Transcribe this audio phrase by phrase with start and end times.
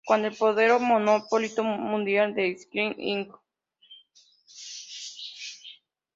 [0.03, 3.35] Cuando el poderoso monopolio mundial de Shinra Inc.